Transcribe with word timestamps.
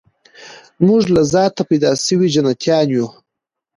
موږ 0.85 1.03
له 1.15 1.21
ذاته 1.33 1.61
پیدا 1.69 1.91
سوي 2.05 2.27
جنتیان 2.33 2.87
یو 2.95 3.07